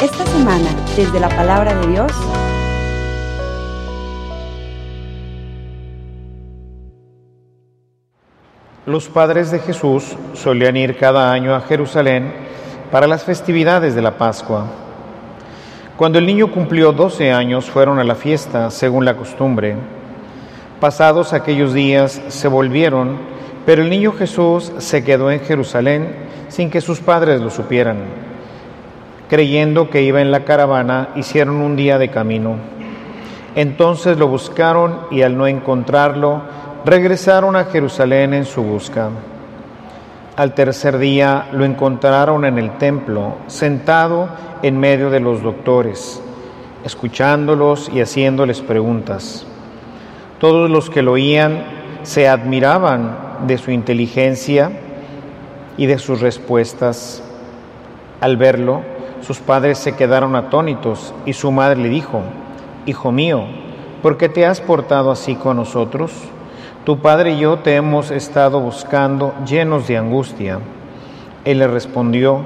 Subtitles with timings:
[0.00, 2.10] Esta semana, desde la palabra de Dios,
[8.86, 12.32] Los padres de Jesús solían ir cada año a Jerusalén
[12.90, 14.66] para las festividades de la Pascua.
[15.96, 19.76] Cuando el niño cumplió 12 años fueron a la fiesta según la costumbre.
[20.80, 23.18] Pasados aquellos días se volvieron,
[23.64, 27.96] pero el niño Jesús se quedó en Jerusalén sin que sus padres lo supieran.
[29.30, 32.56] Creyendo que iba en la caravana, hicieron un día de camino.
[33.56, 36.42] Entonces lo buscaron y al no encontrarlo,
[36.84, 39.08] regresaron a Jerusalén en su busca.
[40.36, 44.28] Al tercer día lo encontraron en el templo, sentado
[44.62, 46.22] en medio de los doctores,
[46.84, 49.46] escuchándolos y haciéndoles preguntas.
[50.38, 51.64] Todos los que lo oían
[52.02, 54.70] se admiraban de su inteligencia
[55.76, 57.22] y de sus respuestas.
[58.20, 58.82] Al verlo,
[59.20, 62.22] sus padres se quedaron atónitos y su madre le dijo,
[62.86, 63.44] Hijo mío,
[64.02, 66.12] ¿por qué te has portado así con nosotros?
[66.84, 70.58] Tu padre y yo te hemos estado buscando llenos de angustia.
[71.44, 72.40] Él le respondió,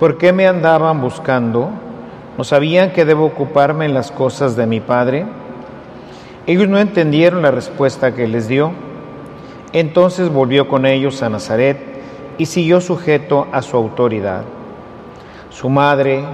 [0.00, 1.70] ¿por qué me andaban buscando?
[2.36, 5.26] ¿No sabían que debo ocuparme en las cosas de mi padre?
[6.46, 8.72] Ellos no entendieron la respuesta que les dio.
[9.72, 11.89] Entonces volvió con ellos a Nazaret
[12.40, 14.44] y siguió sujeto a su autoridad.
[15.50, 16.24] Su madre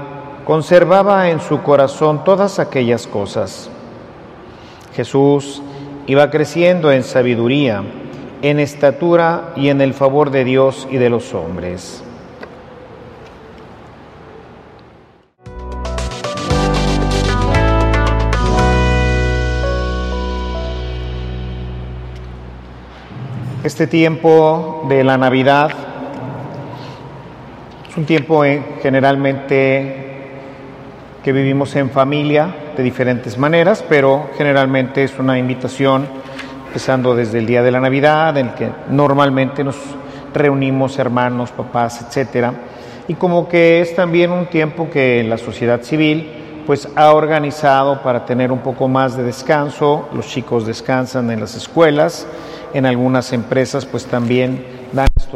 [0.45, 3.69] conservaba en su corazón todas aquellas cosas.
[4.95, 5.61] Jesús
[6.07, 7.83] iba creciendo en sabiduría,
[8.41, 12.05] en estatura y en el favor de Dios y de los hombres.
[23.65, 25.96] Este tiempo de la Navidad
[27.97, 30.05] un tiempo eh, generalmente
[31.25, 36.07] que vivimos en familia de diferentes maneras, pero generalmente es una invitación,
[36.67, 39.77] empezando desde el día de la Navidad, en el que normalmente nos
[40.35, 42.53] reunimos hermanos, papás, etcétera,
[43.09, 46.31] y como que es también un tiempo que la sociedad civil
[46.67, 51.55] pues ha organizado para tener un poco más de descanso, los chicos descansan en las
[51.55, 52.27] escuelas,
[52.75, 54.76] en algunas empresas pues también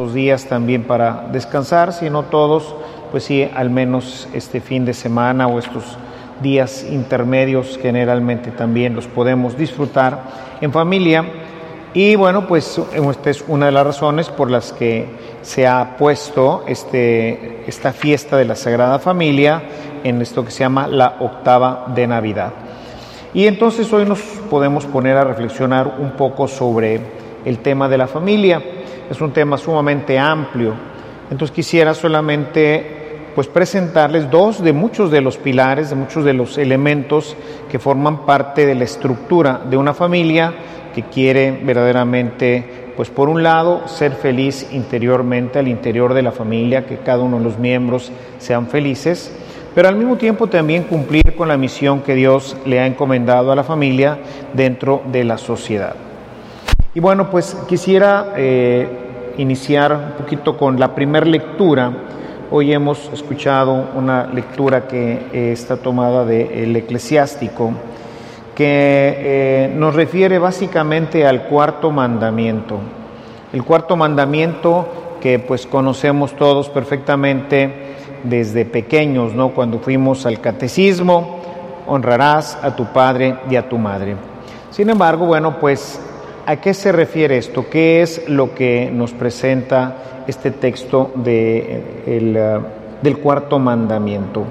[0.08, 2.74] días también para descansar, si no todos,
[3.10, 5.98] pues sí, al menos este fin de semana o estos
[6.42, 10.22] días intermedios generalmente también los podemos disfrutar
[10.60, 11.24] en familia.
[11.92, 15.06] Y bueno, pues esta es una de las razones por las que
[15.42, 19.62] se ha puesto este, esta fiesta de la Sagrada Familia
[20.04, 22.52] en esto que se llama la octava de Navidad.
[23.34, 27.00] Y entonces hoy nos podemos poner a reflexionar un poco sobre
[27.44, 28.62] el tema de la familia.
[29.10, 30.72] Es un tema sumamente amplio.
[31.30, 33.00] Entonces quisiera solamente
[33.34, 37.36] pues presentarles dos de muchos de los pilares, de muchos de los elementos
[37.68, 40.54] que forman parte de la estructura de una familia
[40.94, 46.86] que quiere verdaderamente, pues por un lado, ser feliz interiormente al interior de la familia,
[46.86, 49.32] que cada uno de los miembros sean felices,
[49.74, 53.56] pero al mismo tiempo también cumplir con la misión que Dios le ha encomendado a
[53.56, 54.18] la familia
[54.52, 56.09] dentro de la sociedad.
[56.94, 61.92] Y bueno, pues quisiera eh, iniciar un poquito con la primera lectura
[62.52, 67.70] Hoy hemos escuchado una lectura que eh, está tomada del eclesiástico,
[68.56, 72.78] que eh, nos refiere básicamente al cuarto mandamiento.
[73.52, 79.50] El cuarto mandamiento que pues conocemos todos perfectamente desde pequeños, ¿no?
[79.50, 81.38] Cuando fuimos al catecismo,
[81.86, 84.16] honrarás a tu padre y a tu madre.
[84.72, 86.00] Sin embargo, bueno, pues
[86.50, 87.70] ¿a qué se refiere esto?
[87.70, 92.60] ¿Qué es lo que nos presenta este texto de, eh,
[93.02, 94.44] del cuarto mandamiento.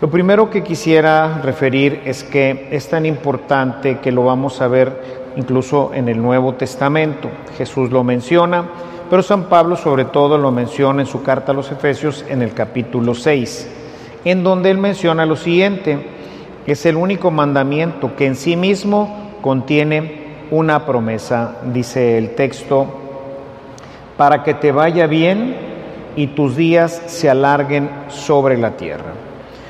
[0.00, 5.22] Lo primero que quisiera referir es que es tan importante que lo vamos a ver
[5.36, 7.30] incluso en el Nuevo Testamento.
[7.56, 8.68] Jesús lo menciona,
[9.08, 12.52] pero San Pablo sobre todo lo menciona en su carta a los Efesios en el
[12.52, 13.68] capítulo 6,
[14.24, 16.04] en donde él menciona lo siguiente,
[16.66, 20.21] es el único mandamiento que en sí mismo contiene
[20.52, 22.86] una promesa, dice el texto
[24.18, 25.56] para que te vaya bien
[26.14, 29.14] y tus días se alarguen sobre la tierra.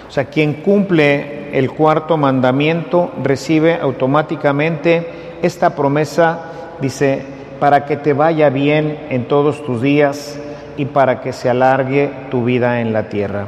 [0.09, 5.07] O sea, quien cumple el cuarto mandamiento recibe automáticamente
[5.41, 6.41] esta promesa,
[6.81, 7.23] dice,
[7.61, 10.37] para que te vaya bien en todos tus días
[10.77, 13.47] y para que se alargue tu vida en la tierra.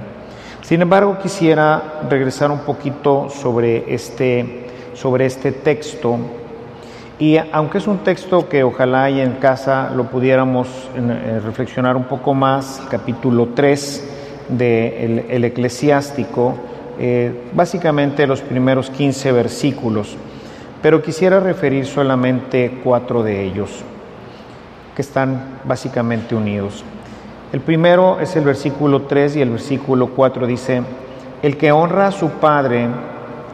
[0.63, 6.17] Sin embargo, quisiera regresar un poquito sobre este, sobre este texto
[7.19, 12.05] y aunque es un texto que ojalá y en casa lo pudiéramos eh, reflexionar un
[12.05, 14.11] poco más, capítulo 3,
[14.49, 16.57] del el eclesiástico,
[16.99, 20.17] eh, básicamente los primeros 15 versículos,
[20.83, 23.71] pero quisiera referir solamente cuatro de ellos,
[24.97, 26.85] que están básicamente unidos.
[27.53, 30.83] El primero es el versículo 3 y el versículo 4 dice,
[31.43, 32.89] el que honra a su padre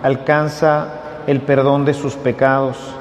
[0.03, 0.89] alcanza
[1.27, 2.97] el perdón de sus pecados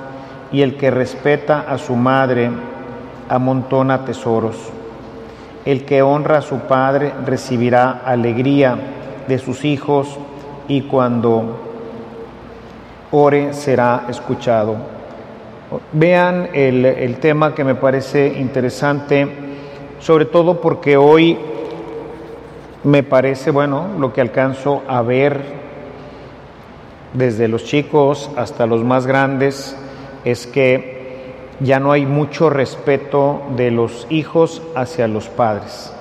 [0.51, 2.49] y el que respeta a su madre
[3.27, 4.55] amontona tesoros.
[5.65, 8.75] El que honra a su padre recibirá alegría
[9.27, 10.17] de sus hijos
[10.67, 11.59] y cuando
[13.11, 14.75] ore será escuchado.
[15.91, 19.27] Vean el, el tema que me parece interesante,
[19.99, 21.37] sobre todo porque hoy
[22.83, 25.59] me parece, bueno, lo que alcanzo a ver
[27.13, 29.75] desde los chicos hasta los más grandes
[30.25, 31.00] es que
[31.60, 35.94] ya no hay mucho respeto de los hijos hacia los padres.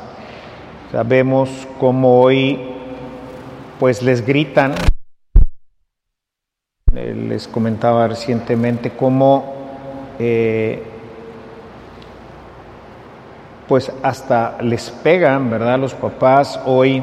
[0.92, 2.58] Sabemos cómo hoy
[3.78, 4.74] pues les gritan.
[6.94, 9.54] Eh, les comentaba recientemente cómo
[10.18, 10.82] eh,
[13.68, 15.78] pues hasta les pegan, ¿verdad?
[15.78, 17.02] Los papás hoy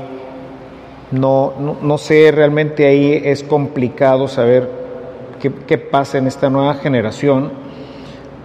[1.12, 4.85] no, no, sé, realmente ahí es complicado saber
[5.40, 7.52] qué, qué pasa en esta nueva generación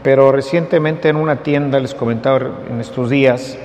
[0.03, 2.41] pero recientemente en una tienda, les comentaba
[2.71, 3.59] en estos días,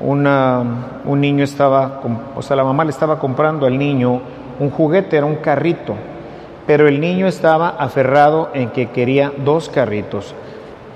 [0.00, 2.00] un niño estaba,
[2.36, 4.20] o sea, la mamá le estaba comprando al niño
[4.60, 5.96] un juguete, era un carrito,
[6.66, 10.34] pero el niño estaba aferrado en que quería dos carritos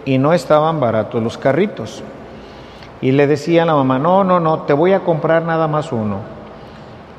[0.05, 2.05] y no estaban baratos los carritos.
[3.00, 5.90] Y le decía a la mamá, no, no, no, te voy a comprar nada más
[5.90, 6.19] uno.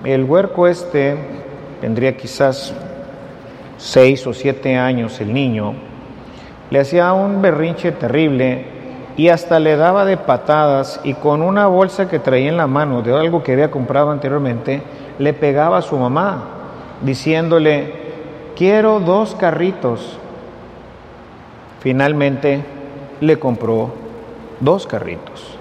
[0.05, 1.17] El huerco este
[1.81, 2.73] tendría quizás
[3.77, 5.73] seis o siete años el niño,
[6.69, 8.65] le hacía un berrinche terrible
[9.15, 13.01] y hasta le daba de patadas y con una bolsa que traía en la mano
[13.01, 14.81] de algo que había comprado anteriormente,
[15.19, 16.43] le pegaba a su mamá
[17.01, 17.93] diciéndole,
[18.55, 20.17] quiero dos carritos.
[21.79, 22.63] Finalmente
[23.21, 23.93] le compró
[24.59, 25.57] dos carritos.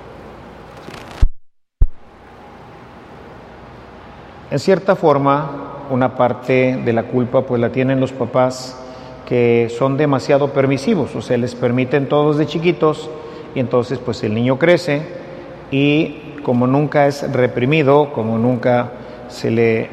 [4.50, 8.78] En cierta forma, una parte de la culpa pues la tienen los papás
[9.26, 13.08] que son demasiado permisivos, o sea, les permiten todos de chiquitos
[13.54, 15.02] y entonces pues el niño crece
[15.70, 18.90] y como nunca es reprimido, como nunca
[19.28, 19.88] se le,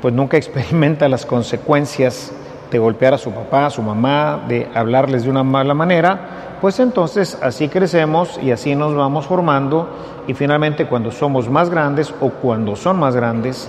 [0.00, 2.32] pues nunca experimenta las consecuencias
[2.70, 6.78] de golpear a su papá, a su mamá, de hablarles de una mala manera, pues
[6.78, 9.88] entonces así crecemos y así nos vamos formando
[10.28, 13.68] y finalmente cuando somos más grandes o cuando son más grandes,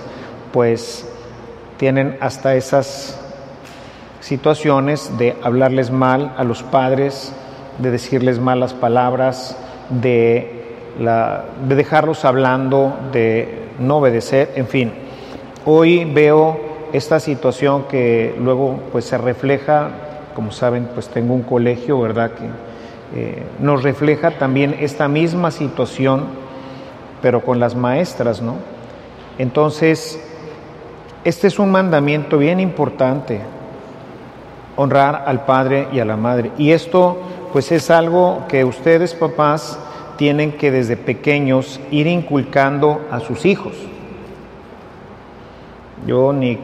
[0.52, 1.11] pues
[1.82, 3.18] tienen hasta esas
[4.20, 7.32] situaciones de hablarles mal a los padres,
[7.78, 9.56] de decirles malas palabras,
[9.90, 14.92] de, la, de dejarlos hablando, de no obedecer, en fin.
[15.64, 16.60] Hoy veo
[16.92, 19.90] esta situación que luego pues se refleja,
[20.36, 22.30] como saben, pues tengo un colegio, ¿verdad?
[22.30, 26.26] Que eh, nos refleja también esta misma situación,
[27.20, 28.54] pero con las maestras, ¿no?
[29.36, 30.20] Entonces,
[31.24, 33.40] este es un mandamiento bien importante,
[34.76, 36.50] honrar al padre y a la madre.
[36.58, 37.18] Y esto
[37.52, 39.78] pues es algo que ustedes papás
[40.16, 43.74] tienen que desde pequeños ir inculcando a sus hijos.
[46.06, 46.58] Yo ni,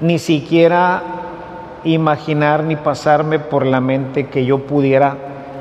[0.00, 1.02] ni siquiera
[1.84, 5.16] imaginar ni pasarme por la mente que yo pudiera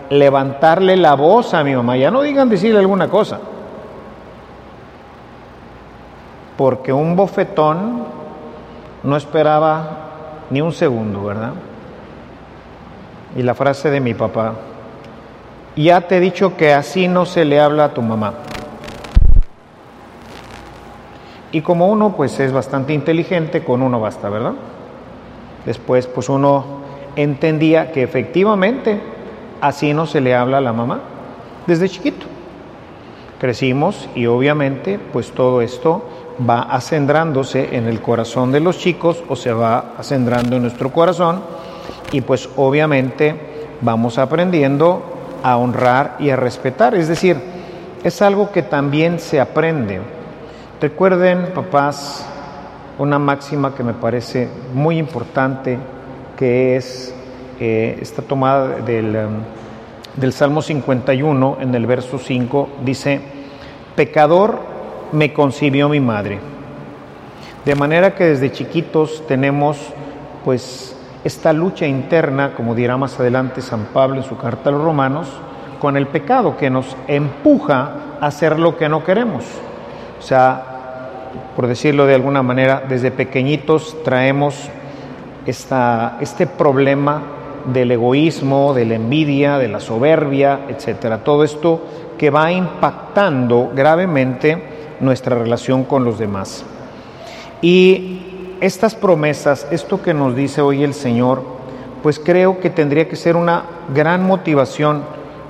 [0.10, 1.98] levantarle la voz a mi mamá.
[1.98, 3.40] Ya no digan decirle alguna cosa.
[6.62, 8.04] Porque un bofetón
[9.02, 11.54] no esperaba ni un segundo, ¿verdad?
[13.36, 14.54] Y la frase de mi papá,
[15.76, 18.34] ya te he dicho que así no se le habla a tu mamá.
[21.52, 24.54] Y como uno pues es bastante inteligente, con uno basta, ¿verdad?
[25.66, 26.64] Después pues uno
[27.16, 29.02] entendía que efectivamente
[29.62, 31.00] así no se le habla a la mamá
[31.66, 32.28] desde chiquito.
[33.40, 36.04] Crecimos y obviamente pues todo esto
[36.48, 41.42] va acendrándose en el corazón de los chicos o se va acendrando en nuestro corazón
[42.12, 43.36] y pues obviamente
[43.82, 45.04] vamos aprendiendo
[45.44, 46.96] a honrar y a respetar.
[46.96, 47.38] Es decir,
[48.04, 50.02] es algo que también se aprende.
[50.80, 52.26] Recuerden, papás,
[52.98, 55.78] una máxima que me parece muy importante,
[56.38, 57.14] que es,
[57.60, 59.18] eh, esta tomada del,
[60.16, 63.22] del Salmo 51 en el verso 5, dice,
[63.96, 64.71] pecador
[65.12, 66.40] me concibió mi madre.
[67.66, 69.78] De manera que desde chiquitos tenemos
[70.44, 74.84] pues esta lucha interna, como dirá más adelante San Pablo en su carta a los
[74.84, 75.28] romanos,
[75.80, 79.46] con el pecado que nos empuja a hacer lo que no queremos.
[80.20, 80.64] O sea,
[81.56, 84.70] por decirlo de alguna manera, desde pequeñitos traemos
[85.46, 87.22] esta, este problema
[87.66, 91.24] del egoísmo, de la envidia, de la soberbia, etcétera.
[91.24, 91.82] Todo esto
[92.18, 94.71] que va impactando gravemente
[95.02, 96.64] nuestra relación con los demás.
[97.62, 98.22] Y
[98.62, 101.44] estas promesas, esto que nos dice hoy el Señor,
[102.02, 105.04] pues creo que tendría que ser una gran motivación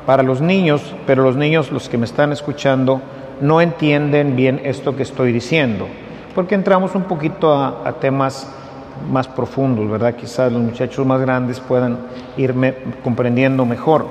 [0.05, 3.01] para los niños, pero los niños, los que me están escuchando,
[3.39, 5.87] no entienden bien esto que estoy diciendo,
[6.35, 8.47] porque entramos un poquito a, temas
[9.09, 10.15] más profundos, ¿verdad?
[10.15, 11.99] Quizás los muchachos más grandes puedan
[12.37, 14.05] irme comprendiendo mejor.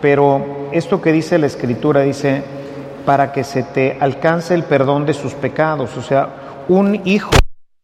[0.00, 2.42] Pero esto que dice la Escritura dice,
[3.04, 5.96] para que se te alcance el perdón de sus pecados.
[5.96, 6.28] O sea,
[6.68, 7.30] un hijo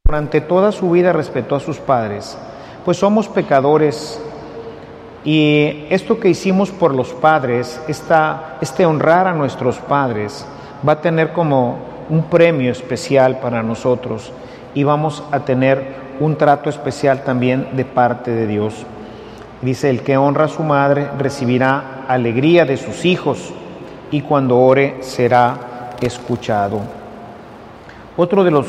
[0.04, 2.36] durante toda su vida respetó a sus padres,
[2.84, 4.20] pues somos pecadores.
[5.24, 10.46] Y esto que hicimos por los padres, esta, este honrar a nuestros padres,
[10.86, 14.32] va a tener como un premio especial para nosotros
[14.74, 18.86] y vamos a tener un trato especial también de parte de Dios.
[19.60, 23.52] Dice, el que honra a su madre recibirá alegría de sus hijos
[24.10, 26.80] y cuando ore será escuchado.
[28.16, 28.66] Otro de los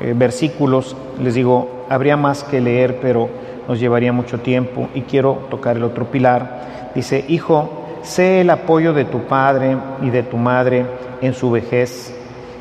[0.00, 3.28] eh, versículos, les digo, habría más que leer, pero
[3.68, 6.90] nos llevaría mucho tiempo y quiero tocar el otro pilar.
[6.94, 10.86] Dice, hijo, sé el apoyo de tu padre y de tu madre
[11.20, 12.14] en su vejez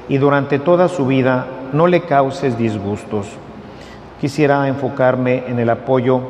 [0.08, 3.28] y durante toda su vida no le causes disgustos
[4.20, 6.22] quisiera enfocarme en el apoyo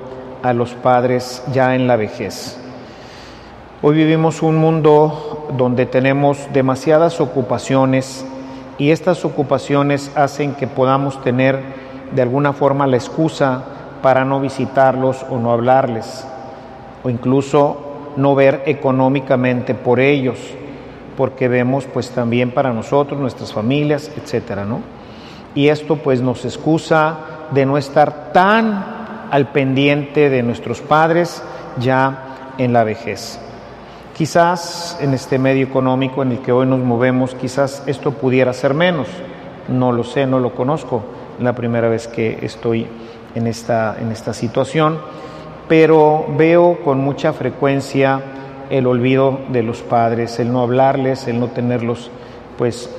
[0.43, 2.57] a los padres ya en la vejez.
[3.81, 8.25] Hoy vivimos un mundo donde tenemos demasiadas ocupaciones
[8.77, 11.61] y estas ocupaciones hacen que podamos tener
[12.13, 13.63] de alguna forma la excusa
[14.01, 16.25] para no visitarlos o no hablarles
[17.03, 20.37] o incluso no ver económicamente por ellos,
[21.17, 24.81] porque vemos pues también para nosotros, nuestras familias, etcétera, ¿no?
[25.55, 27.17] Y esto pues nos excusa
[27.51, 31.43] de no estar tan al pendiente de nuestros padres
[31.79, 33.39] ya en la vejez.
[34.19, 38.73] Quizás en este medio económico en el que hoy nos movemos, quizás esto pudiera ser
[38.73, 39.07] menos.
[39.69, 41.03] No lo sé, no lo conozco.
[41.39, 42.85] La primera vez que estoy
[43.33, 44.99] en esta, en esta situación,
[45.69, 48.21] pero veo con mucha frecuencia
[48.69, 52.11] el olvido de los padres, el no hablarles, el no tenerlos
[52.57, 52.93] pues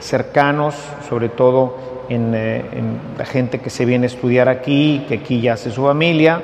[0.00, 0.74] cercanos,
[1.08, 1.78] sobre todo
[2.10, 5.82] eh, en, la gente que se viene a estudiar aquí, que aquí ya hace su
[5.82, 6.42] familia,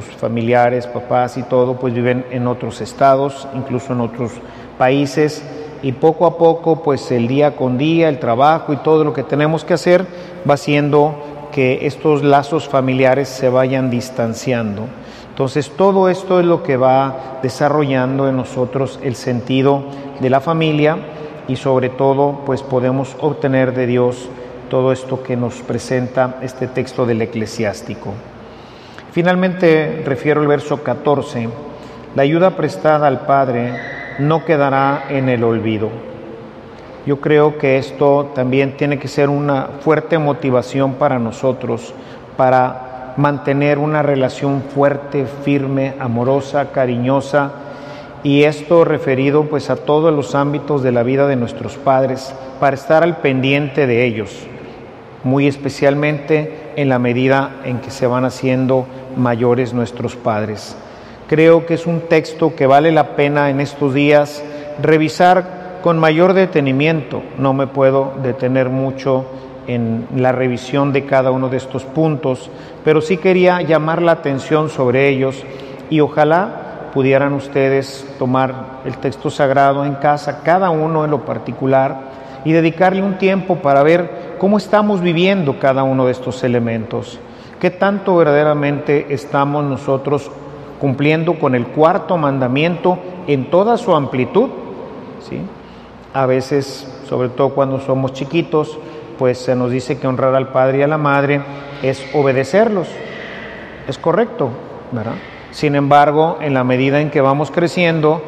[0.00, 4.32] sus familiares, papás y todo, pues viven en otros estados, incluso en otros
[4.78, 5.44] países,
[5.82, 9.22] y poco a poco, pues el día con día, el trabajo y todo lo que
[9.22, 10.06] tenemos que hacer
[10.48, 11.14] va haciendo
[11.52, 14.86] que estos lazos familiares se vayan distanciando.
[15.28, 19.84] Entonces todo esto es lo que va desarrollando en nosotros el sentido
[20.20, 20.96] de la familia
[21.48, 24.28] y sobre todo pues podemos obtener de Dios
[24.70, 28.14] todo esto que nos presenta este texto del eclesiástico.
[29.12, 31.46] Finalmente refiero al verso 14,
[32.14, 33.74] la ayuda prestada al Padre
[34.18, 35.90] no quedará en el olvido.
[37.04, 41.92] Yo creo que esto también tiene que ser una fuerte motivación para nosotros,
[42.38, 47.52] para mantener una relación fuerte, firme, amorosa, cariñosa,
[48.22, 52.76] y esto referido pues a todos los ámbitos de la vida de nuestros padres, para
[52.76, 54.48] estar al pendiente de ellos
[55.24, 60.76] muy especialmente en la medida en que se van haciendo mayores nuestros padres.
[61.28, 64.42] Creo que es un texto que vale la pena en estos días
[64.80, 67.22] revisar con mayor detenimiento.
[67.38, 69.26] No me puedo detener mucho
[69.66, 72.50] en la revisión de cada uno de estos puntos,
[72.84, 75.44] pero sí quería llamar la atención sobre ellos
[75.90, 82.12] y ojalá pudieran ustedes tomar el texto sagrado en casa, cada uno en lo particular,
[82.44, 87.18] y dedicarle un tiempo para ver cómo estamos viviendo cada uno de estos elementos,
[87.62, 90.28] qué tanto verdaderamente estamos nosotros
[90.80, 94.50] cumpliendo con el cuarto mandamiento en toda su amplitud.
[95.20, 95.40] ¿sí?
[96.12, 98.76] A veces, sobre todo cuando somos chiquitos,
[99.16, 101.40] pues se nos dice que honrar al padre y a la madre
[101.84, 102.88] es obedecerlos.
[103.86, 104.48] Es correcto,
[104.90, 105.14] ¿verdad?
[105.52, 108.22] Sin embargo, en la medida en que vamos creciendo,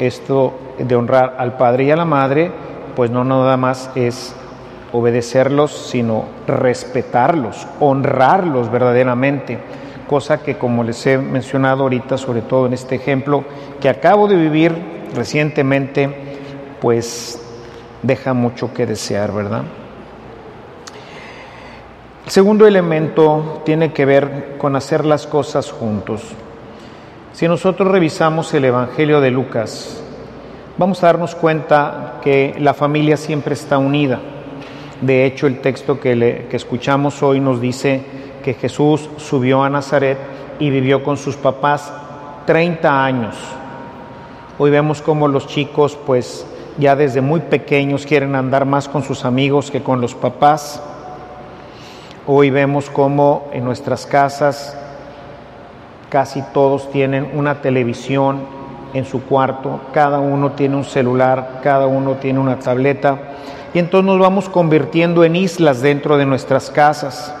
[0.00, 2.50] esto de honrar al padre y a la madre
[2.96, 4.34] pues no nada más es
[4.92, 9.58] obedecerlos, sino respetarlos, honrarlos verdaderamente,
[10.08, 13.44] cosa que como les he mencionado ahorita, sobre todo en este ejemplo
[13.80, 14.74] que acabo de vivir
[15.14, 16.10] recientemente,
[16.80, 17.40] pues
[18.02, 19.62] deja mucho que desear, ¿verdad?
[22.24, 26.22] El segundo elemento tiene que ver con hacer las cosas juntos.
[27.32, 30.02] Si nosotros revisamos el Evangelio de Lucas,
[30.76, 34.20] vamos a darnos cuenta que la familia siempre está unida.
[35.00, 38.02] De hecho, el texto que, escuchamos hoy nos dice
[38.44, 40.18] que Jesús subió a Nazaret
[40.58, 41.90] y vivió con sus papás
[42.46, 43.34] 30 años.
[44.58, 49.24] Hoy vemos cómo los chicos, pues ya desde muy pequeños, quieren andar más con sus
[49.24, 50.82] amigos que con los papás.
[52.26, 54.76] Hoy vemos cómo en nuestras casas
[56.10, 58.40] casi todos tienen una televisión
[58.92, 63.29] en su cuarto, cada uno tiene un celular, cada uno tiene una tableta,
[63.72, 67.34] y entonces nos vamos convirtiendo en islas dentro de nuestras casas.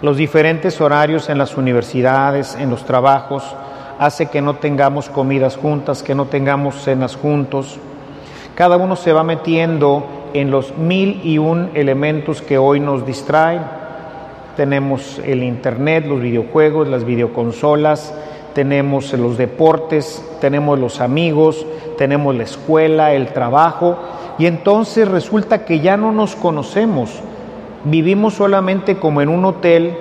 [0.00, 3.44] Los diferentes horarios en las universidades, en los trabajos,
[3.98, 7.78] hace que no tengamos comidas juntas, que no tengamos cenas juntos.
[8.54, 13.62] Cada uno se va metiendo en los mil y un elementos que hoy nos distraen.
[14.56, 18.14] Tenemos el Internet, los videojuegos, las videoconsolas,
[18.54, 21.66] tenemos los deportes, tenemos los amigos,
[21.98, 23.98] tenemos la escuela, el trabajo,
[24.38, 27.22] y entonces resulta que ya no nos conocemos
[27.84, 29.96] Vivimos solamente como en un hotel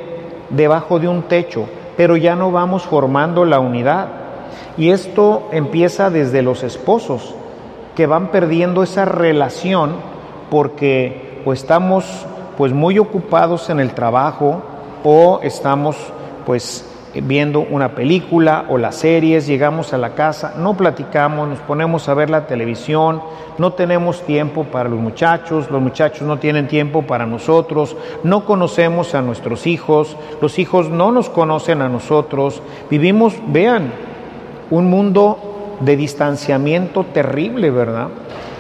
[0.52, 1.66] debajo de un techo,
[1.98, 4.08] pero ya no vamos formando la unidad.
[4.78, 7.34] Y esto empieza desde los esposos,
[7.96, 9.96] que van perdiendo esa relación
[10.52, 12.06] porque o estamos
[12.56, 14.62] pues muy ocupados en el trabajo
[15.04, 15.98] o estamos
[16.46, 22.08] pues viendo una película o las series, llegamos a la casa, no platicamos, nos ponemos
[22.08, 23.22] a ver la televisión,
[23.58, 29.14] no tenemos tiempo para los muchachos, los muchachos no tienen tiempo para nosotros, no conocemos
[29.14, 33.92] a nuestros hijos, los hijos no nos conocen a nosotros, vivimos, vean,
[34.70, 38.08] un mundo de distanciamiento terrible, ¿verdad?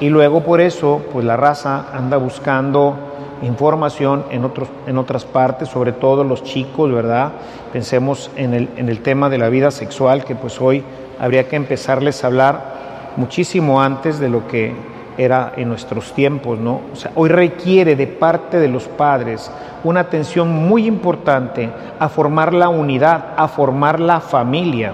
[0.01, 3.10] Y luego por eso, pues la raza anda buscando
[3.41, 7.31] información en, otros, en otras partes, sobre todo los chicos, ¿verdad?
[7.73, 10.83] Pensemos en el, en el tema de la vida sexual, que pues hoy
[11.19, 12.81] habría que empezarles a hablar
[13.17, 14.73] muchísimo antes de lo que
[15.17, 16.81] era en nuestros tiempos, ¿no?
[16.93, 19.51] O sea, hoy requiere de parte de los padres
[19.83, 24.93] una atención muy importante a formar la unidad, a formar la familia,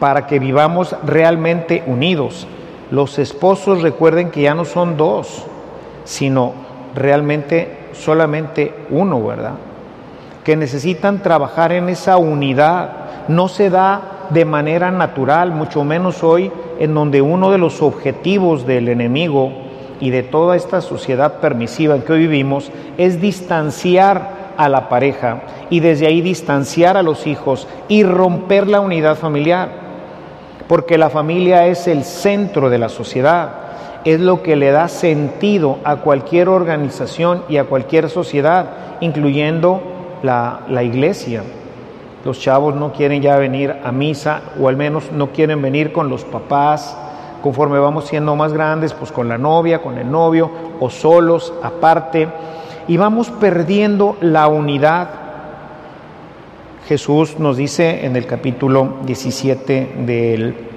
[0.00, 2.46] para que vivamos realmente unidos.
[2.90, 5.44] Los esposos recuerden que ya no son dos,
[6.04, 6.67] sino
[6.98, 9.54] realmente solamente uno, ¿verdad?
[10.44, 12.90] Que necesitan trabajar en esa unidad.
[13.28, 18.66] No se da de manera natural, mucho menos hoy, en donde uno de los objetivos
[18.66, 19.52] del enemigo
[20.00, 25.42] y de toda esta sociedad permisiva en que hoy vivimos es distanciar a la pareja
[25.70, 29.68] y desde ahí distanciar a los hijos y romper la unidad familiar,
[30.66, 33.67] porque la familia es el centro de la sociedad
[34.04, 39.82] es lo que le da sentido a cualquier organización y a cualquier sociedad, incluyendo
[40.22, 41.42] la, la, iglesia.
[42.24, 46.08] Los chavos no quieren ya venir a misa o al menos no quieren venir con
[46.08, 46.96] los papás.
[47.42, 52.28] Conforme vamos siendo más grandes, pues con la novia, con el novio o solos, aparte.
[52.88, 55.08] Y vamos perdiendo la unidad.
[56.86, 60.67] Jesús nos dice en el capítulo 17 del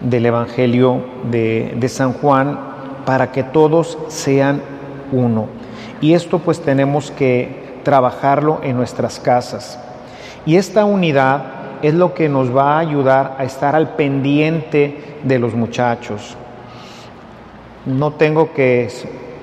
[0.00, 2.58] del Evangelio de, San Juan
[3.04, 4.60] para que todos sean
[5.12, 5.46] uno.
[6.00, 9.78] Y esto pues tenemos que trabajarlo en nuestras casas.
[10.44, 11.44] Y esta unidad
[11.82, 16.36] es lo que nos va a ayudar a estar al pendiente de los muchachos.
[17.84, 18.88] No tengo que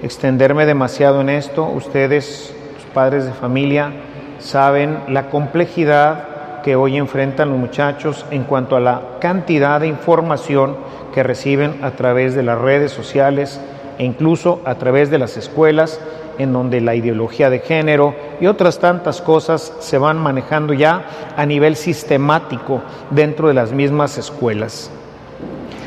[0.02, 1.66] extenderme demasiado en esto.
[1.66, 2.54] Ustedes,
[2.94, 3.92] padres de familia,
[4.40, 6.33] saben la complejidad
[6.64, 10.78] que hoy enfrentan los muchachos en cuanto a la cantidad de información
[11.14, 13.62] que reciben a través de las redes sociales
[14.00, 16.00] e incluso a través de las escuelas,
[16.40, 21.06] en donde la ideología de género y otras tantas cosas se van manejando ya
[21.38, 24.90] a nivel sistemático dentro de las mismas escuelas.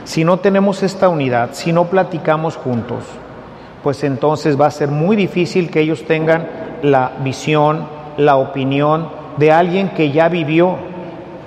[0.04, 3.02] Si no tenemos esta unidad, si no platicamos juntos,
[3.82, 6.46] pues entonces va a ser muy difícil que ellos tengan
[6.82, 10.76] la visión, la opinión de alguien que ya vivió,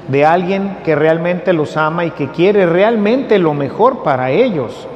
[0.07, 4.87] de alguien que realmente los ama y que quiere realmente lo mejor para ellos.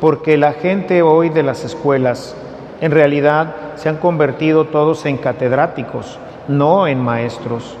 [0.00, 2.36] Porque la gente hoy de las escuelas
[2.80, 7.76] en realidad se han convertido todos en catedráticos, no en maestros.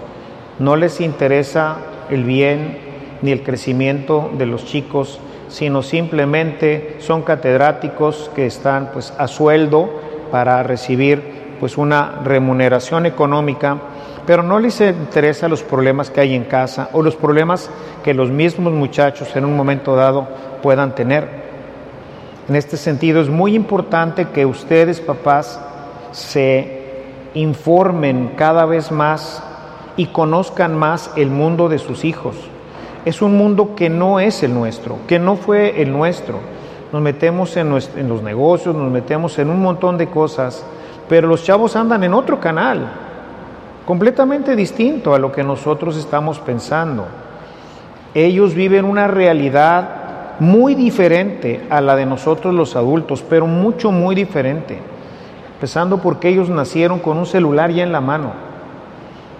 [0.58, 1.76] No les interesa
[2.10, 2.78] el bien
[3.22, 9.90] ni el crecimiento de los chicos, sino simplemente son catedráticos que están pues a sueldo
[10.30, 13.78] para recibir pues una remuneración económica
[14.26, 17.70] pero no les interesa los problemas que hay en casa o los problemas
[18.02, 20.26] que los mismos muchachos en un momento dado
[20.62, 21.46] puedan tener.
[22.48, 25.60] En este sentido es muy importante que ustedes, papás,
[26.12, 29.42] se informen cada vez más
[29.96, 32.36] y conozcan más el mundo de sus hijos.
[33.04, 36.40] es un mundo que no es el nuestro, que no fue el nuestro.
[36.92, 40.64] Nos metemos en, en los negocios, nos metemos en un montón de cosas,
[41.08, 43.05] pero los chavos andan en otro canal,
[43.86, 47.06] completamente distinto a lo que nosotros estamos pensando.
[48.14, 54.14] Ellos viven una realidad muy diferente a la de nosotros los adultos, pero mucho, muy
[54.14, 54.78] diferente.
[55.54, 58.32] Empezando porque ellos nacieron con un celular ya en la mano.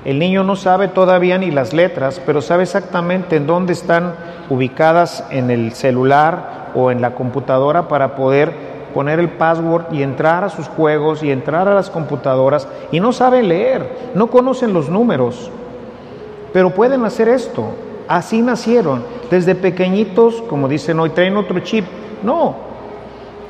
[0.04, 4.14] El niño no sabe todavía ni las letras, pero sabe exactamente en dónde están
[4.48, 10.42] ubicadas en el celular o en la computadora para poder poner el password y entrar
[10.42, 14.88] a sus juegos y entrar a las computadoras y no saben leer, no conocen los
[14.88, 15.50] números,
[16.54, 17.66] pero pueden hacer esto.
[18.08, 21.84] Así nacieron, desde pequeñitos, como dicen hoy, traen otro chip.
[22.22, 22.54] No,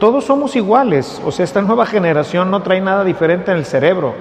[0.01, 4.15] todos somos iguales, o sea, esta nueva generación no trae nada diferente en el cerebro.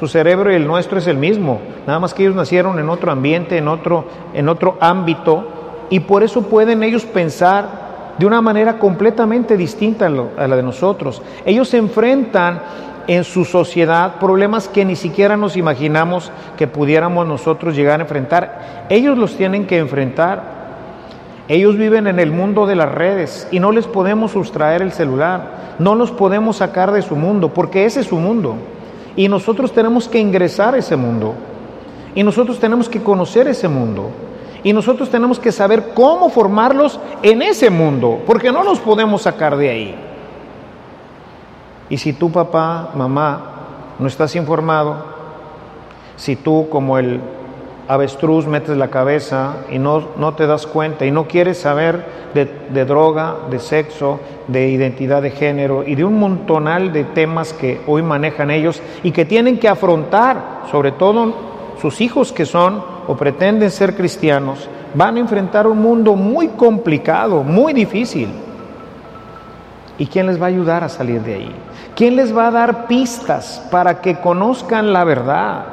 [0.00, 3.12] Su cerebro y el nuestro es el mismo, nada más que ellos nacieron en otro
[3.12, 5.44] ambiente, en otro, en otro ámbito,
[5.90, 7.87] y por eso pueden ellos pensar
[8.18, 11.22] de una manera completamente distinta a, la de nosotros.
[11.46, 12.60] Ellos enfrentan
[13.06, 18.86] en su sociedad problemas que ni siquiera nos imaginamos que pudiéramos nosotros llegar a enfrentar.
[18.90, 20.58] Ellos los tienen que enfrentar.
[21.48, 25.76] Ellos viven en el mundo de las redes y no les podemos sustraer el celular,
[25.78, 28.56] no los podemos sacar de su mundo, porque ese es su mundo.
[29.16, 31.34] Y nosotros tenemos que ingresar a ese mundo.
[32.14, 34.10] Y nosotros tenemos que conocer ese mundo.
[34.68, 39.56] Y nosotros tenemos que saber cómo formarlos en ese mundo, porque no los podemos sacar
[39.56, 39.94] de ahí.
[41.88, 43.40] Y si tú, papá, mamá,
[43.98, 45.06] no estás informado,
[46.16, 47.18] si tú como el
[47.88, 52.04] avestruz metes la cabeza y no, no te das cuenta y no quieres saber
[52.34, 57.54] de, de, droga, de sexo, de identidad de género y de un montonal de temas
[57.54, 61.47] que hoy manejan ellos y que tienen que afrontar, sobre todo
[61.80, 67.42] sus hijos que son o pretenden ser cristianos, van a enfrentar un mundo muy complicado,
[67.42, 68.28] muy difícil.
[69.98, 71.54] ¿Y quién les va a ayudar a salir de ahí?
[71.96, 75.64] ¿Quién les va a dar pistas para que conozcan la verdad?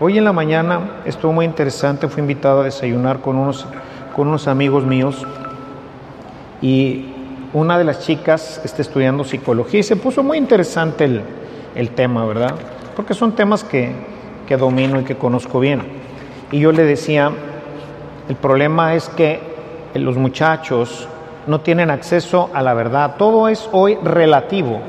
[0.00, 3.66] Hoy en la mañana estuvo muy interesante, fui invitado a desayunar con unos,
[4.16, 5.26] con unos amigos míos
[6.60, 7.12] y
[7.52, 11.22] una de las chicas está estudiando psicología y se puso muy interesante el,
[11.74, 12.54] el tema, ¿verdad?
[12.94, 13.92] Porque son temas que,
[14.46, 15.82] que domino y que conozco bien.
[16.50, 17.32] Y yo le decía,
[18.28, 19.40] el problema es que
[19.94, 21.08] los muchachos
[21.46, 24.80] no tienen acceso a la verdad, todo es hoy relativo.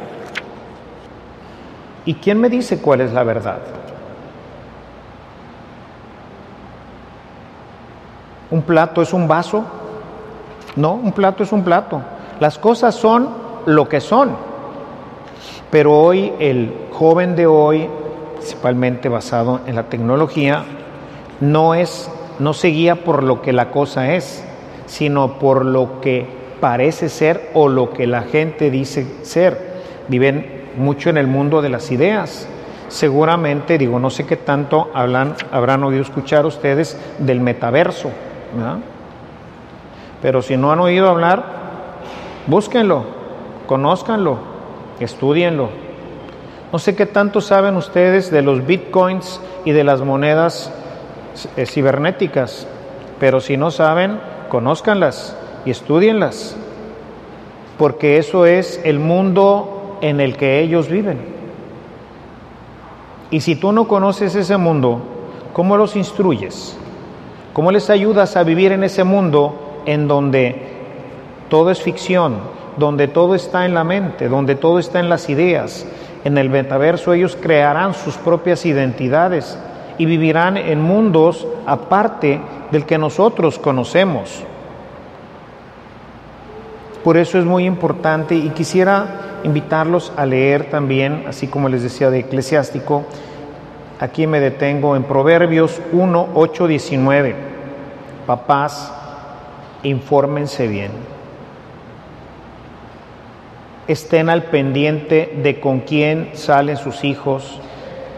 [2.06, 3.60] ¿Y quién me dice cuál es la verdad?
[8.52, 9.64] ¿Un plato es un vaso?
[10.76, 12.02] No, un plato es un plato.
[12.40, 13.30] Las cosas son
[13.66, 14.36] lo que son.
[15.74, 17.90] Pero hoy el joven de hoy,
[18.36, 20.66] principalmente basado en la tecnología,
[21.42, 24.46] no es no se guía por lo que la cosa es,
[24.86, 26.28] sino por lo que
[26.60, 29.74] parece ser o lo que la gente dice ser.
[30.10, 30.46] Viven
[30.78, 32.48] mucho en el mundo de las ideas.
[32.88, 38.12] Seguramente, digo, no sé qué tanto habrán oído escuchar ustedes del metaverso.
[40.22, 41.44] Pero si no han oído hablar,
[42.46, 43.06] búsquenlo,
[43.66, 44.53] conózcanlo,
[45.00, 45.70] estudienlo.
[46.72, 50.72] No sé qué tanto saben ustedes de los bitcoins y de las monedas
[51.56, 52.68] eh, cibernéticas,
[53.20, 56.56] pero si no saben, conózcanlas y estudienlas,
[57.78, 61.34] porque eso es el mundo en el que ellos viven.
[63.32, 65.02] Y si tú no conoces ese mundo,
[65.54, 66.78] ¿cómo los instruyes?
[67.54, 70.74] ¿Cómo les ayudas a vivir en ese mundo en donde
[71.50, 72.38] todo es ficción,
[72.78, 75.86] donde todo está en la mente, donde todo está en las ideas?
[76.24, 79.58] En el metaverso ellos crearán sus propias identidades
[79.98, 84.44] y vivirán en mundos aparte del que nosotros conocemos.
[87.04, 92.10] Por eso es muy importante y quisiera invitarlos a leer también, así como les decía
[92.10, 93.04] de eclesiástico,
[94.04, 97.36] Aquí me detengo en Proverbios 1, 8, 19.
[98.26, 98.92] Papás,
[99.84, 100.92] infórmense bien.
[103.88, 107.60] Estén al pendiente de con quién salen sus hijos,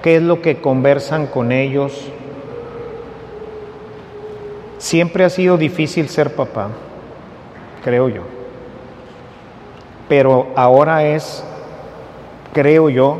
[0.03, 2.07] qué es lo que conversan con ellos.
[4.77, 6.69] Siempre ha sido difícil ser papá,
[7.83, 8.21] creo yo.
[10.07, 11.43] Pero ahora es,
[12.53, 13.17] creo yo,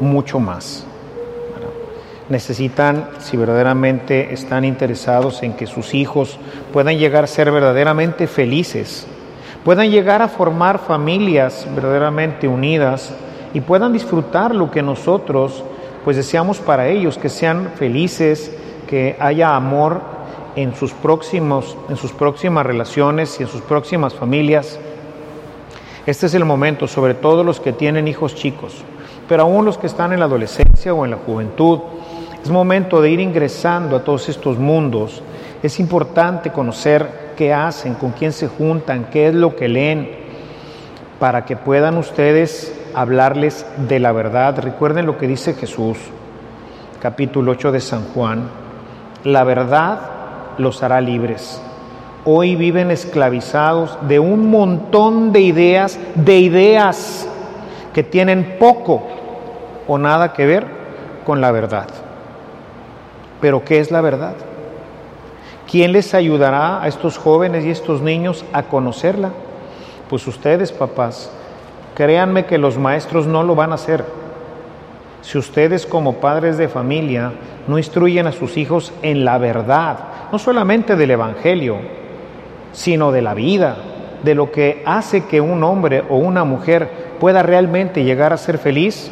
[0.00, 0.86] mucho más
[2.28, 6.38] necesitan, si verdaderamente están interesados en que sus hijos
[6.72, 9.06] puedan llegar a ser verdaderamente felices,
[9.66, 13.12] puedan llegar a formar familias verdaderamente unidas
[13.52, 15.64] y puedan disfrutar lo que nosotros
[16.04, 20.02] pues deseamos para ellos, que sean felices, que haya amor
[20.54, 24.78] en sus, próximos, en sus próximas relaciones y en sus próximas familias.
[26.06, 28.84] Este es el momento, sobre todo los que tienen hijos chicos,
[29.28, 31.80] pero aún los que están en la adolescencia o en la juventud,
[32.40, 35.24] es momento de ir ingresando a todos estos mundos.
[35.60, 40.10] Es importante conocer qué hacen, con quién se juntan, qué es lo que leen,
[41.20, 44.58] para que puedan ustedes hablarles de la verdad.
[44.58, 45.98] Recuerden lo que dice Jesús,
[47.00, 48.48] capítulo 8 de San Juan.
[49.22, 50.00] La verdad
[50.58, 51.62] los hará libres.
[52.24, 57.28] Hoy viven esclavizados de un montón de ideas, de ideas
[57.94, 59.06] que tienen poco
[59.86, 60.66] o nada que ver
[61.24, 61.86] con la verdad.
[63.40, 64.34] Pero ¿qué es la verdad?
[65.70, 69.30] ¿Quién les ayudará a estos jóvenes y estos niños a conocerla?
[70.08, 71.30] Pues ustedes, papás.
[71.94, 74.04] Créanme que los maestros no lo van a hacer.
[75.22, 77.32] Si ustedes como padres de familia
[77.66, 79.98] no instruyen a sus hijos en la verdad,
[80.30, 81.78] no solamente del Evangelio,
[82.72, 83.76] sino de la vida,
[84.22, 88.58] de lo que hace que un hombre o una mujer pueda realmente llegar a ser
[88.58, 89.10] feliz,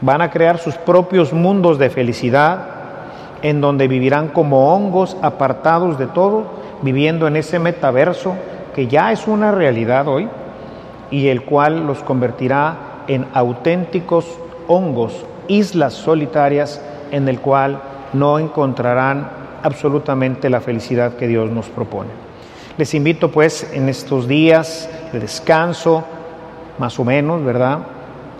[0.00, 2.77] Van a crear sus propios mundos de felicidad
[3.42, 6.44] en donde vivirán como hongos apartados de todo,
[6.82, 8.34] viviendo en ese metaverso
[8.74, 10.28] que ya es una realidad hoy
[11.10, 14.26] y el cual los convertirá en auténticos
[14.66, 17.80] hongos, islas solitarias en el cual
[18.12, 19.30] no encontrarán
[19.62, 22.10] absolutamente la felicidad que Dios nos propone.
[22.76, 26.04] Les invito pues en estos días de descanso,
[26.78, 27.78] más o menos, ¿verdad?,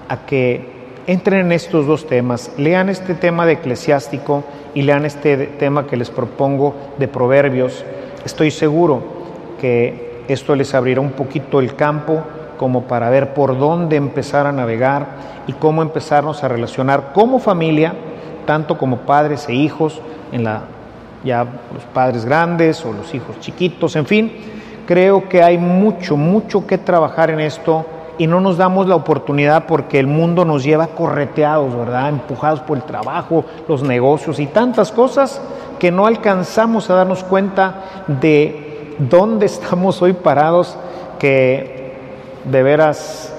[0.09, 0.78] a que
[1.09, 4.44] entren en estos dos temas, lean este tema de eclesiástico
[4.75, 7.83] y lean este tema que les propongo de proverbios.
[8.27, 9.03] Estoy seguro
[9.59, 12.23] que esto les abrirá un poquito el campo
[12.59, 15.07] como para ver por dónde empezar a navegar
[15.47, 17.94] y cómo empezarnos a relacionar como familia,
[18.44, 20.64] tanto como padres e hijos, en la
[21.25, 21.42] ya
[21.73, 24.33] los padres grandes o los hijos chiquitos, en fin,
[24.87, 27.87] creo que hay mucho, mucho que trabajar en esto
[28.19, 32.09] y no nos damos la oportunidad porque el mundo nos lleva correteados, ¿verdad?
[32.11, 35.41] Empujados por el trabajo, los negocios y tantas cosas
[35.79, 40.77] que no alcanzamos a darnos cuenta de dónde estamos hoy parados,
[41.19, 41.95] que
[42.45, 43.33] de veras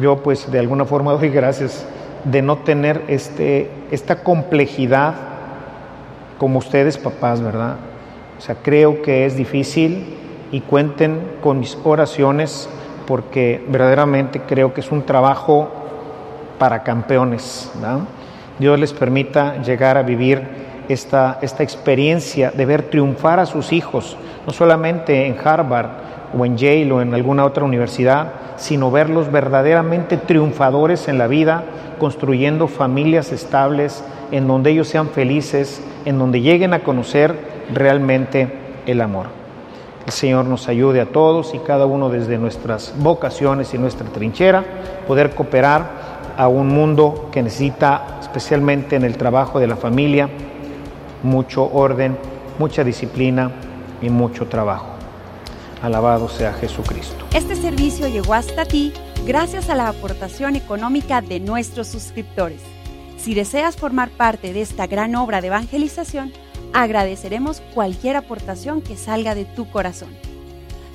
[0.00, 1.86] yo pues de alguna forma doy gracias
[2.24, 5.14] de no tener este, esta complejidad
[6.38, 7.76] como ustedes papás, ¿verdad?
[8.36, 10.16] O sea, creo que es difícil
[10.50, 12.68] y cuenten con mis oraciones
[13.06, 15.68] porque verdaderamente creo que es un trabajo
[16.58, 17.70] para campeones.
[18.58, 20.42] Dios les permita llegar a vivir
[20.88, 24.16] esta, esta experiencia de ver triunfar a sus hijos,
[24.46, 25.88] no solamente en Harvard
[26.36, 31.64] o en Yale o en alguna otra universidad, sino verlos verdaderamente triunfadores en la vida,
[31.98, 37.34] construyendo familias estables, en donde ellos sean felices, en donde lleguen a conocer
[37.72, 38.48] realmente
[38.86, 39.45] el amor.
[40.06, 44.64] El Señor nos ayude a todos y cada uno desde nuestras vocaciones y nuestra trinchera,
[45.08, 50.28] poder cooperar a un mundo que necesita, especialmente en el trabajo de la familia,
[51.24, 52.16] mucho orden,
[52.58, 53.50] mucha disciplina
[54.00, 54.86] y mucho trabajo.
[55.82, 57.24] Alabado sea Jesucristo.
[57.34, 58.92] Este servicio llegó hasta ti
[59.26, 62.60] gracias a la aportación económica de nuestros suscriptores.
[63.18, 66.32] Si deseas formar parte de esta gran obra de evangelización,
[66.78, 70.10] Agradeceremos cualquier aportación que salga de tu corazón.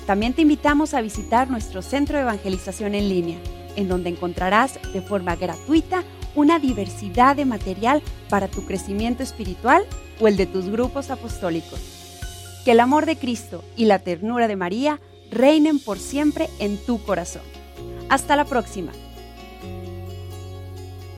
[0.06, 3.38] También te invitamos a visitar nuestro centro de evangelización en línea,
[3.74, 6.04] en donde encontrarás de forma gratuita
[6.36, 9.82] una diversidad de material para tu crecimiento espiritual
[10.20, 11.80] o el de tus grupos apostólicos.
[12.64, 15.00] Que el amor de Cristo y la ternura de María
[15.32, 17.42] reinen por siempre en tu corazón.
[18.08, 18.92] Hasta la próxima.